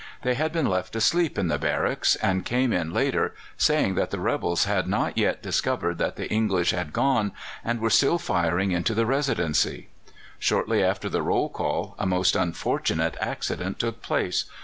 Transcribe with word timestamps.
They 0.23 0.33
had 0.33 0.51
been 0.51 0.65
left 0.65 0.95
asleep 0.95 1.37
in 1.37 1.47
the 1.47 1.59
barracks, 1.59 2.15
and 2.15 2.43
came 2.43 2.73
in 2.73 2.91
later, 2.91 3.35
saying 3.55 3.93
that 3.93 4.09
the 4.09 4.19
rebels 4.19 4.65
had 4.65 4.87
not 4.87 5.15
yet 5.15 5.43
discovered 5.43 5.99
that 5.99 6.15
the 6.15 6.27
English 6.31 6.71
had 6.71 6.91
gone 6.91 7.33
and 7.63 7.79
were 7.79 7.91
still 7.91 8.17
firing 8.17 8.71
into 8.71 8.95
the 8.95 9.05
Residency. 9.05 9.89
Shortly 10.39 10.83
after 10.83 11.07
the 11.07 11.21
roll 11.21 11.49
call 11.49 11.93
a 11.99 12.07
most 12.07 12.35
unfortunate 12.35 13.15
accident 13.21 13.77
took 13.77 14.01
place. 14.01 14.45